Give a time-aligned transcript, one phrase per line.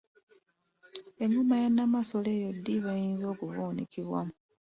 [1.23, 4.21] Engoma ya Namasole eyo ddi ly’eyinza okuvuunikibwa?